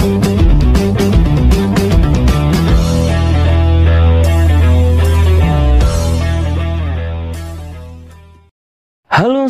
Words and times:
Halo, 0.00 0.16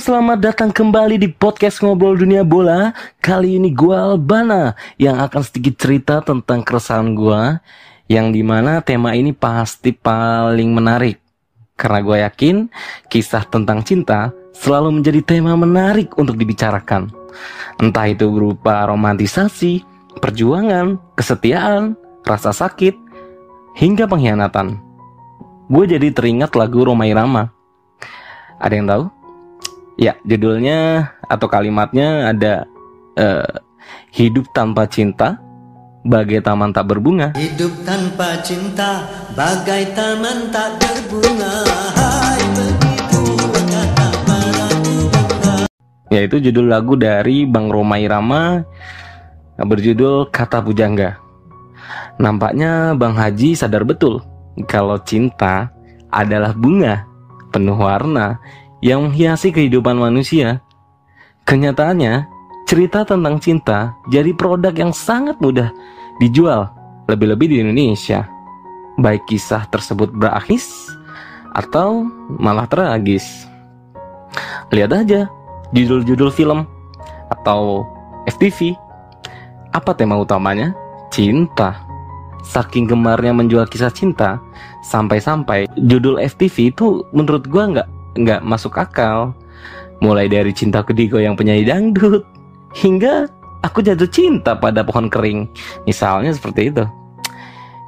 selamat 0.03 0.43
datang 0.43 0.75
kembali 0.75 1.23
di 1.23 1.31
podcast 1.31 1.79
Ngobrol 1.79 2.19
Dunia 2.19 2.43
Bola. 2.43 2.91
Kali 3.23 3.63
ini 3.63 3.71
gue 3.71 3.95
Albana 3.95 4.75
yang 4.99 5.23
akan 5.23 5.39
sedikit 5.47 5.79
cerita 5.79 6.19
tentang 6.27 6.67
keresahan 6.67 7.15
gue, 7.15 7.63
yang 8.11 8.35
di 8.35 8.43
mana 8.43 8.83
tema 8.83 9.15
ini 9.15 9.31
pasti 9.31 9.95
paling 9.95 10.75
menarik. 10.75 11.23
Karena 11.79 12.03
gue 12.03 12.17
yakin 12.27 12.57
kisah 13.07 13.47
tentang 13.47 13.87
cinta 13.87 14.35
selalu 14.51 14.99
menjadi 14.99 15.23
tema 15.23 15.55
menarik 15.55 16.19
untuk 16.19 16.35
dibicarakan. 16.35 17.07
Entah 17.79 18.11
itu 18.11 18.27
berupa 18.27 18.91
romantisasi, 18.91 19.87
perjuangan, 20.21 21.01
kesetiaan, 21.17 21.97
rasa 22.29 22.53
sakit, 22.53 22.95
hingga 23.75 24.05
pengkhianatan. 24.05 24.79
Gue 25.73 25.85
jadi 25.89 26.13
teringat 26.13 26.55
lagu 26.55 26.85
Romai 26.85 27.17
Rama. 27.17 27.49
Ada 28.61 28.75
yang 28.77 28.87
tahu? 28.87 29.05
Ya, 30.01 30.17
judulnya 30.25 31.11
atau 31.29 31.49
kalimatnya 31.49 32.33
ada 32.33 32.65
uh, 33.17 33.53
hidup 34.13 34.49
tanpa 34.53 34.89
cinta 34.89 35.41
bagai 36.05 36.41
taman 36.41 36.73
tak 36.73 36.89
berbunga. 36.89 37.37
Hidup 37.37 37.73
tanpa 37.85 38.41
cinta 38.41 39.05
bagai 39.37 39.93
taman 39.93 40.49
tak 40.49 40.81
berbunga. 40.81 41.65
Hai 41.97 42.41
begitu 42.57 43.23
kata 43.69 44.09
para 44.25 44.69
bunga. 44.81 45.55
Yaitu 46.09 46.41
judul 46.41 46.73
lagu 46.73 46.97
dari 46.97 47.45
Bang 47.45 47.69
Romai 47.69 48.09
Rama 48.09 48.65
berjudul 49.69 50.33
Kata 50.33 50.65
Pujangga. 50.65 51.21
Nampaknya 52.21 52.93
Bang 52.97 53.17
Haji 53.17 53.57
sadar 53.57 53.85
betul 53.85 54.21
kalau 54.69 55.01
cinta 55.01 55.73
adalah 56.13 56.53
bunga 56.53 57.07
penuh 57.51 57.77
warna 57.77 58.39
yang 58.81 59.09
menghiasi 59.09 59.53
kehidupan 59.53 59.97
manusia. 59.97 60.61
Kenyataannya, 61.45 62.29
cerita 62.69 63.03
tentang 63.03 63.43
cinta 63.43 63.97
jadi 64.09 64.31
produk 64.37 64.73
yang 64.73 64.93
sangat 64.95 65.37
mudah 65.43 65.75
dijual, 66.23 66.71
lebih-lebih 67.11 67.51
di 67.51 67.57
Indonesia. 67.65 68.29
Baik 69.01 69.25
kisah 69.27 69.65
tersebut 69.73 70.13
berakhir 70.13 70.61
atau 71.57 72.07
malah 72.39 72.69
tragis. 72.69 73.49
Lihat 74.71 74.93
aja 74.95 75.27
judul-judul 75.75 76.31
film 76.31 76.69
atau 77.31 77.87
FTV. 78.31 78.77
Apa 79.71 79.95
tema 79.95 80.19
utamanya? 80.19 80.75
Cinta. 81.15 81.87
Saking 82.43 82.91
gemarnya 82.91 83.31
menjual 83.31 83.69
kisah 83.71 83.93
cinta, 83.93 84.43
sampai-sampai 84.83 85.71
judul 85.87 86.19
FTV 86.19 86.75
itu 86.75 87.07
menurut 87.15 87.47
gua 87.47 87.71
nggak 87.71 87.89
nggak 88.19 88.41
masuk 88.43 88.75
akal. 88.81 89.31
Mulai 90.01 90.27
dari 90.33 90.51
cinta 90.57 90.81
kedigo 90.81 91.21
yang 91.21 91.37
penyanyi 91.37 91.69
dangdut, 91.69 92.25
hingga 92.73 93.29
aku 93.61 93.85
jatuh 93.85 94.09
cinta 94.09 94.57
pada 94.57 94.81
pohon 94.81 95.13
kering. 95.13 95.47
Misalnya 95.85 96.33
seperti 96.33 96.73
itu. 96.73 96.85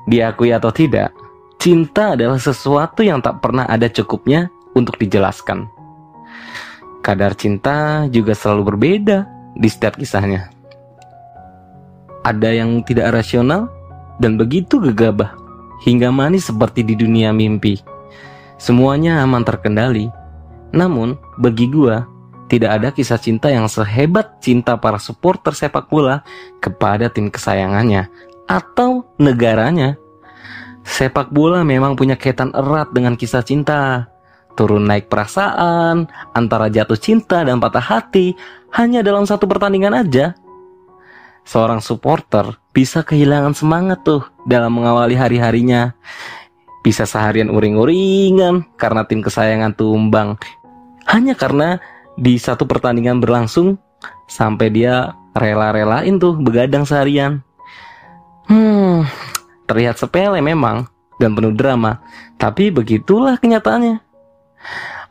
Diakui 0.07 0.53
atau 0.53 0.69
tidak, 0.69 1.17
cinta 1.57 2.13
adalah 2.13 2.37
sesuatu 2.37 3.01
yang 3.01 3.25
tak 3.25 3.41
pernah 3.41 3.65
ada 3.65 3.89
cukupnya 3.89 4.53
untuk 4.77 5.01
dijelaskan. 5.01 5.73
Kadar 7.01 7.33
cinta 7.35 8.07
juga 8.13 8.37
selalu 8.37 8.77
berbeda 8.77 9.25
di 9.57 9.67
setiap 9.73 9.97
kisahnya. 9.97 10.52
Ada 12.23 12.55
yang 12.55 12.87
tidak 12.87 13.11
rasional 13.15 13.67
dan 14.23 14.39
begitu 14.39 14.79
gegabah 14.79 15.35
hingga 15.83 16.15
manis 16.15 16.47
seperti 16.47 16.87
di 16.87 16.95
dunia 16.95 17.35
mimpi. 17.35 17.83
Semuanya 18.63 19.27
aman 19.27 19.43
terkendali. 19.43 20.07
Namun, 20.71 21.19
bagi 21.37 21.67
gua, 21.67 22.07
tidak 22.47 22.71
ada 22.79 22.89
kisah 22.95 23.19
cinta 23.19 23.51
yang 23.51 23.67
sehebat 23.67 24.39
cinta 24.45 24.79
para 24.79 25.01
supporter 25.03 25.57
sepak 25.57 25.91
bola 25.91 26.23
kepada 26.63 27.11
tim 27.11 27.33
kesayangannya 27.33 28.07
atau 28.47 29.09
negaranya. 29.17 29.97
Sepak 30.85 31.33
bola 31.33 31.65
memang 31.65 31.97
punya 31.97 32.15
kaitan 32.19 32.53
erat 32.53 32.93
dengan 32.93 33.17
kisah 33.17 33.41
cinta. 33.41 34.13
Turun 34.53 34.85
naik 34.85 35.09
perasaan, 35.09 36.13
antara 36.37 36.69
jatuh 36.69 37.01
cinta 37.01 37.41
dan 37.41 37.57
patah 37.57 37.81
hati 37.81 38.37
hanya 38.77 39.01
dalam 39.01 39.25
satu 39.25 39.49
pertandingan 39.49 39.97
aja. 39.97 40.37
Seorang 41.43 41.83
supporter 41.83 42.59
bisa 42.71 43.03
kehilangan 43.03 43.53
semangat 43.53 44.07
tuh 44.07 44.23
dalam 44.47 44.79
mengawali 44.79 45.19
hari-harinya. 45.19 45.93
Bisa 46.83 47.07
seharian 47.07 47.51
uring-uringan 47.51 48.75
karena 48.75 49.07
tim 49.07 49.23
kesayangan 49.23 49.75
tumbang. 49.79 50.35
Hanya 51.07 51.39
karena 51.39 51.79
di 52.19 52.39
satu 52.39 52.67
pertandingan 52.67 53.23
berlangsung 53.23 53.79
sampai 54.27 54.69
dia 54.71 55.15
rela-relain 55.33 56.19
tuh 56.19 56.37
begadang 56.39 56.83
seharian. 56.83 57.41
Hmm, 58.51 59.07
terlihat 59.71 59.97
sepele 59.97 60.43
memang 60.43 60.91
dan 61.23 61.39
penuh 61.39 61.55
drama, 61.55 62.03
tapi 62.37 62.75
begitulah 62.75 63.39
kenyataannya. 63.39 64.03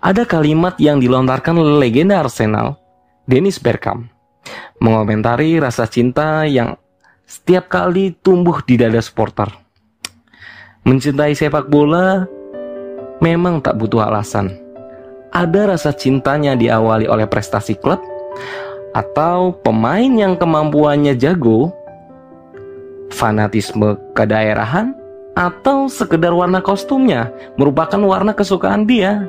Ada 0.01 0.25
kalimat 0.25 0.75
yang 0.81 0.97
dilontarkan 0.99 1.55
legenda 1.79 2.19
Arsenal, 2.19 2.75
Dennis 3.29 3.61
Bergkamp, 3.61 4.09
mengomentari 4.81 5.61
rasa 5.61 5.85
cinta 5.85 6.43
yang 6.45 6.77
setiap 7.25 7.71
kali 7.71 8.17
tumbuh 8.19 8.59
di 8.65 8.75
dada 8.75 8.99
supporter. 8.99 9.47
Mencintai 10.83 11.37
sepak 11.37 11.69
bola 11.69 12.25
memang 13.21 13.61
tak 13.61 13.77
butuh 13.77 14.09
alasan. 14.09 14.57
Ada 15.31 15.77
rasa 15.77 15.95
cintanya 15.95 16.57
diawali 16.59 17.07
oleh 17.07 17.23
prestasi 17.29 17.79
klub 17.79 18.03
atau 18.91 19.55
pemain 19.63 20.11
yang 20.11 20.35
kemampuannya 20.35 21.15
jago, 21.15 21.71
fanatisme 23.13 23.95
kedaerahan, 24.11 24.91
atau 25.39 25.87
sekedar 25.87 26.35
warna 26.35 26.59
kostumnya 26.59 27.31
merupakan 27.55 27.99
warna 28.03 28.35
kesukaan 28.35 28.83
dia. 28.83 29.23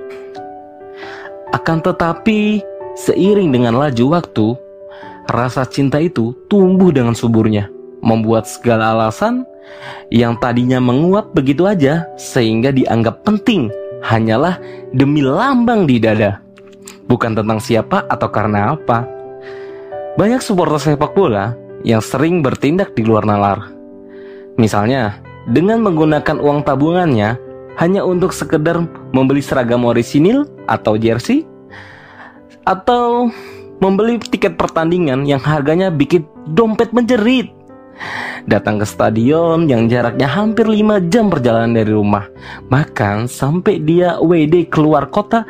Akan 1.55 1.79
tetapi, 1.79 2.65
seiring 2.99 3.55
dengan 3.55 3.79
laju 3.79 4.19
waktu, 4.19 4.59
rasa 5.33 5.65
cinta 5.65 5.97
itu 5.99 6.37
tumbuh 6.47 6.93
dengan 6.93 7.17
suburnya, 7.17 7.73
membuat 8.05 8.45
segala 8.45 8.93
alasan 8.93 9.49
yang 10.13 10.37
tadinya 10.37 10.79
menguap 10.79 11.33
begitu 11.33 11.65
aja 11.65 12.05
sehingga 12.21 12.69
dianggap 12.71 13.25
penting 13.25 13.73
hanyalah 14.05 14.61
demi 14.93 15.25
lambang 15.25 15.89
di 15.89 15.97
dada. 15.97 16.45
Bukan 17.09 17.35
tentang 17.35 17.59
siapa 17.59 18.05
atau 18.07 18.29
karena 18.29 18.77
apa. 18.77 19.09
Banyak 20.21 20.45
supporter 20.45 20.77
sepak 20.79 21.17
bola 21.17 21.57
yang 21.83 22.05
sering 22.05 22.45
bertindak 22.45 22.93
di 22.93 23.03
luar 23.03 23.25
nalar. 23.25 23.73
Misalnya, 24.61 25.17
dengan 25.49 25.81
menggunakan 25.81 26.39
uang 26.39 26.63
tabungannya 26.63 27.41
hanya 27.81 28.05
untuk 28.05 28.37
sekedar 28.37 28.85
membeli 29.17 29.41
seragam 29.41 29.89
orisinil 29.89 30.45
atau 30.69 31.01
jersey 31.01 31.49
atau 32.69 33.33
membeli 33.79 34.21
tiket 34.21 34.59
pertandingan 34.59 35.25
yang 35.25 35.41
harganya 35.41 35.89
bikin 35.89 36.27
dompet 36.53 36.93
menjerit. 36.93 37.49
Datang 38.51 38.83
ke 38.83 38.87
stadion 38.89 39.71
yang 39.71 39.87
jaraknya 39.87 40.27
hampir 40.27 40.67
5 40.67 41.13
jam 41.13 41.31
perjalanan 41.31 41.79
dari 41.79 41.93
rumah. 41.95 42.27
Bahkan 42.67 43.31
sampai 43.31 43.79
dia 43.79 44.19
WD 44.19 44.67
keluar 44.73 45.07
kota 45.07 45.47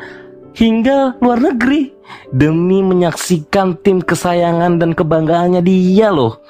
hingga 0.53 1.17
luar 1.17 1.41
negeri 1.41 1.93
Demi 2.33 2.81
menyaksikan 2.81 3.79
tim 3.81 4.01
kesayangan 4.01 4.81
dan 4.81 4.91
kebanggaannya 4.97 5.61
dia 5.63 6.09
loh. 6.09 6.41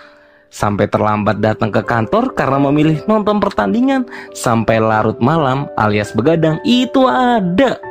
Sampai 0.54 0.86
terlambat 0.86 1.42
datang 1.42 1.74
ke 1.74 1.82
kantor 1.82 2.38
karena 2.38 2.62
memilih 2.70 3.02
nonton 3.10 3.42
pertandingan 3.42 4.06
Sampai 4.38 4.78
larut 4.78 5.18
malam 5.18 5.66
alias 5.82 6.14
begadang 6.14 6.62
itu 6.62 7.10
ada. 7.10 7.82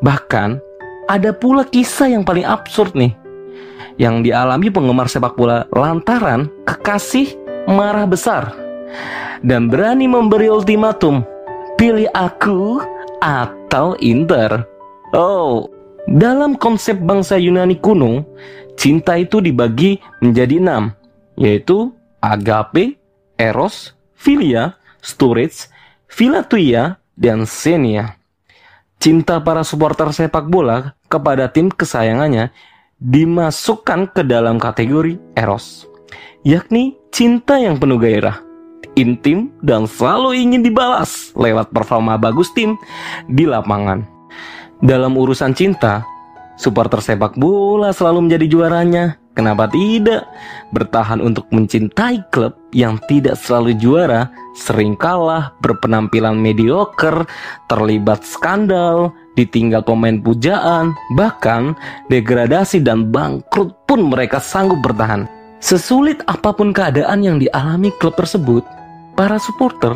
Bahkan 0.00 0.62
ada 1.08 1.32
pula 1.32 1.64
kisah 1.64 2.12
yang 2.12 2.22
paling 2.22 2.44
absurd 2.44 2.92
nih 2.94 3.16
yang 3.98 4.22
dialami 4.22 4.70
penggemar 4.70 5.10
sepak 5.10 5.34
bola 5.34 5.66
lantaran 5.74 6.46
kekasih 6.68 7.34
marah 7.66 8.06
besar 8.06 8.54
dan 9.42 9.66
berani 9.72 10.06
memberi 10.06 10.46
ultimatum 10.52 11.26
pilih 11.78 12.10
aku 12.14 12.82
atau 13.22 13.94
Inter. 14.02 14.66
Oh, 15.14 15.70
dalam 16.10 16.58
konsep 16.58 16.98
bangsa 16.98 17.38
Yunani 17.38 17.78
kuno, 17.78 18.26
cinta 18.74 19.14
itu 19.14 19.38
dibagi 19.38 20.02
menjadi 20.18 20.58
enam, 20.58 20.92
yaitu 21.38 21.94
agape, 22.18 22.98
eros, 23.38 23.94
philia, 24.18 24.74
storage, 25.00 25.70
philatuia, 26.10 26.98
dan 27.14 27.46
xenia. 27.46 28.17
Cinta 28.98 29.38
para 29.38 29.62
supporter 29.62 30.10
sepak 30.10 30.50
bola 30.50 30.98
kepada 31.06 31.46
tim 31.46 31.70
kesayangannya 31.70 32.50
dimasukkan 32.98 34.10
ke 34.10 34.26
dalam 34.26 34.58
kategori 34.58 35.22
eros. 35.38 35.86
yakni 36.46 36.98
cinta 37.14 37.58
yang 37.58 37.78
penuh 37.78 37.98
gairah, 37.98 38.42
intim 38.98 39.54
dan 39.62 39.86
selalu 39.86 40.38
ingin 40.38 40.62
dibalas 40.66 41.30
lewat 41.38 41.70
performa 41.70 42.18
bagus 42.18 42.50
tim 42.54 42.74
di 43.30 43.46
lapangan. 43.46 44.02
Dalam 44.82 45.14
urusan 45.18 45.54
cinta, 45.54 46.02
supporter 46.58 46.98
sepak 47.00 47.38
bola 47.38 47.94
selalu 47.94 48.28
menjadi 48.28 48.46
juaranya. 48.50 49.04
Kenapa 49.38 49.70
tidak? 49.70 50.26
Bertahan 50.74 51.22
untuk 51.22 51.46
mencintai 51.54 52.26
klub 52.34 52.58
yang 52.74 52.98
tidak 53.06 53.38
selalu 53.38 53.78
juara, 53.78 54.26
sering 54.58 54.98
kalah, 54.98 55.54
berpenampilan 55.62 56.34
mediocre, 56.34 57.22
terlibat 57.70 58.26
skandal, 58.26 59.14
ditinggal 59.38 59.86
pemain 59.86 60.18
pujaan, 60.18 60.90
bahkan 61.14 61.78
degradasi 62.10 62.82
dan 62.82 63.14
bangkrut 63.14 63.78
pun 63.86 64.10
mereka 64.10 64.42
sanggup 64.42 64.82
bertahan. 64.82 65.30
Sesulit 65.62 66.18
apa 66.26 66.50
pun 66.50 66.74
keadaan 66.74 67.22
yang 67.22 67.38
dialami 67.38 67.94
klub 68.02 68.18
tersebut, 68.18 68.66
para 69.14 69.38
supporter 69.38 69.94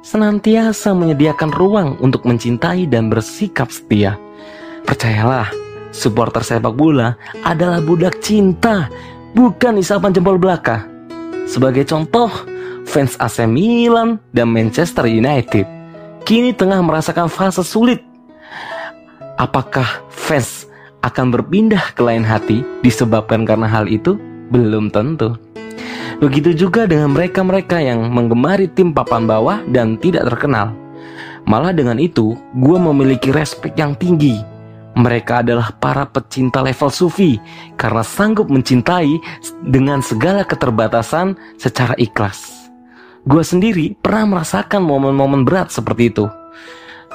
senantiasa 0.00 0.96
menyediakan 0.96 1.52
ruang 1.52 2.00
untuk 2.00 2.24
mencintai 2.24 2.88
dan 2.88 3.12
bersikap 3.12 3.68
setia. 3.68 4.16
Percayalah, 4.88 5.52
supporter 5.90 6.42
sepak 6.42 6.74
bola 6.74 7.18
adalah 7.42 7.82
budak 7.82 8.18
cinta, 8.22 8.90
bukan 9.34 9.78
isapan 9.78 10.14
jempol 10.14 10.38
belaka. 10.38 10.86
Sebagai 11.46 11.82
contoh, 11.86 12.30
fans 12.86 13.18
AC 13.18 13.46
Milan 13.46 14.22
dan 14.30 14.50
Manchester 14.50 15.06
United 15.06 15.66
kini 16.22 16.54
tengah 16.54 16.78
merasakan 16.82 17.26
fase 17.26 17.66
sulit. 17.66 18.02
Apakah 19.40 20.04
fans 20.12 20.68
akan 21.02 21.32
berpindah 21.32 21.96
ke 21.96 22.02
lain 22.04 22.22
hati 22.22 22.62
disebabkan 22.84 23.42
karena 23.48 23.66
hal 23.66 23.88
itu? 23.90 24.20
Belum 24.50 24.90
tentu. 24.90 25.38
Begitu 26.20 26.52
juga 26.52 26.84
dengan 26.84 27.16
mereka-mereka 27.16 27.80
yang 27.80 28.12
menggemari 28.12 28.68
tim 28.68 28.92
papan 28.92 29.24
bawah 29.24 29.64
dan 29.72 29.96
tidak 29.96 30.28
terkenal. 30.28 30.76
Malah 31.48 31.72
dengan 31.72 31.96
itu, 31.96 32.36
gue 32.36 32.78
memiliki 32.78 33.32
respek 33.32 33.72
yang 33.80 33.96
tinggi 33.96 34.59
mereka 34.98 35.40
adalah 35.40 35.70
para 35.78 36.02
pecinta 36.02 36.60
level 36.60 36.90
sufi 36.90 37.38
karena 37.78 38.02
sanggup 38.02 38.50
mencintai 38.50 39.22
dengan 39.70 40.02
segala 40.02 40.42
keterbatasan 40.42 41.38
secara 41.56 41.94
ikhlas. 41.94 42.70
Gue 43.28 43.44
sendiri 43.44 43.94
pernah 44.00 44.38
merasakan 44.38 44.82
momen-momen 44.82 45.46
berat 45.46 45.70
seperti 45.70 46.10
itu. 46.10 46.26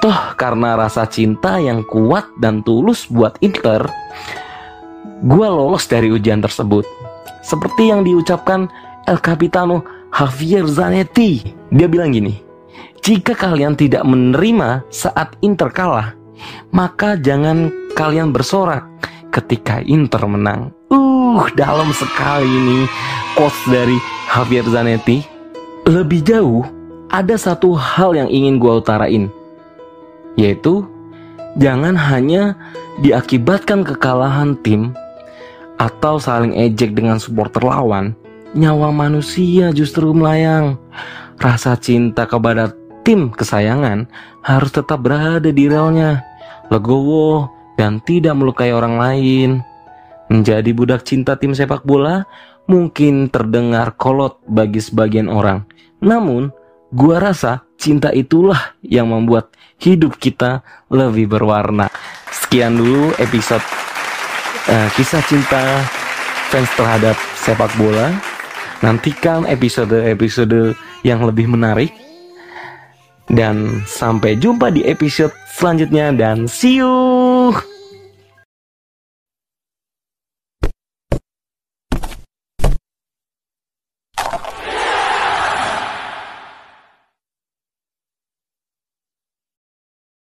Toh 0.00 0.20
karena 0.36 0.76
rasa 0.76 1.08
cinta 1.08 1.56
yang 1.56 1.84
kuat 1.88 2.28
dan 2.40 2.60
tulus 2.64 3.08
buat 3.08 3.36
Inter, 3.40 3.84
gue 5.24 5.48
lolos 5.48 5.88
dari 5.88 6.12
ujian 6.12 6.40
tersebut. 6.40 6.84
Seperti 7.40 7.92
yang 7.92 8.04
diucapkan 8.04 8.68
El 9.08 9.18
Capitano 9.20 9.84
Javier 10.12 10.68
Zanetti. 10.68 11.44
Dia 11.72 11.88
bilang 11.88 12.12
gini, 12.12 12.36
jika 13.00 13.32
kalian 13.32 13.78
tidak 13.78 14.04
menerima 14.04 14.84
saat 14.90 15.38
Inter 15.40 15.70
kalah, 15.70 16.14
maka 16.70 17.16
jangan 17.18 17.70
kalian 17.96 18.32
bersorak 18.32 18.84
ketika 19.32 19.84
Inter 19.84 20.24
menang. 20.24 20.72
Uh, 20.88 21.44
dalam 21.56 21.92
sekali 21.92 22.48
ini 22.48 22.88
quotes 23.36 23.60
dari 23.68 23.96
Javier 24.32 24.64
Zanetti. 24.68 25.24
Lebih 25.86 26.26
jauh, 26.26 26.66
ada 27.12 27.38
satu 27.38 27.78
hal 27.78 28.18
yang 28.18 28.26
ingin 28.26 28.58
gue 28.58 28.72
utarain, 28.82 29.30
yaitu 30.34 30.82
jangan 31.62 31.94
hanya 31.94 32.58
diakibatkan 32.98 33.86
kekalahan 33.86 34.58
tim 34.66 34.90
atau 35.78 36.18
saling 36.18 36.56
ejek 36.58 36.96
dengan 36.96 37.22
supporter 37.22 37.62
lawan, 37.62 38.18
nyawa 38.56 38.90
manusia 38.90 39.70
justru 39.70 40.10
melayang. 40.10 40.80
Rasa 41.36 41.76
cinta 41.76 42.24
kepada 42.24 42.72
tim 43.06 43.30
kesayangan 43.30 44.10
harus 44.42 44.74
tetap 44.74 44.98
berada 44.98 45.54
di 45.54 45.70
relnya, 45.70 46.26
legowo, 46.74 47.46
dan 47.78 48.02
tidak 48.02 48.34
melukai 48.34 48.74
orang 48.74 48.98
lain. 48.98 49.50
Menjadi 50.26 50.74
budak 50.74 51.06
cinta 51.06 51.38
tim 51.38 51.54
sepak 51.54 51.86
bola 51.86 52.26
mungkin 52.66 53.30
terdengar 53.30 53.94
kolot 53.94 54.42
bagi 54.50 54.82
sebagian 54.82 55.30
orang. 55.30 55.62
Namun, 56.02 56.50
gua 56.90 57.22
rasa 57.22 57.62
cinta 57.78 58.10
itulah 58.10 58.74
yang 58.82 59.14
membuat 59.14 59.54
hidup 59.78 60.18
kita 60.18 60.66
lebih 60.90 61.30
berwarna. 61.30 61.86
Sekian 62.34 62.74
dulu 62.74 63.14
episode 63.22 63.62
uh, 64.66 64.90
kisah 64.98 65.22
cinta 65.30 65.62
fans 66.50 66.70
terhadap 66.74 67.14
sepak 67.38 67.70
bola. 67.78 68.10
Nantikan 68.82 69.46
episode-episode 69.46 70.76
yang 71.00 71.24
lebih 71.24 71.48
menarik 71.48 72.05
dan 73.30 73.82
sampai 73.86 74.38
jumpa 74.38 74.70
di 74.70 74.86
episode 74.86 75.34
selanjutnya 75.50 76.12
dan 76.14 76.44
see 76.44 76.78
you. 76.78 77.15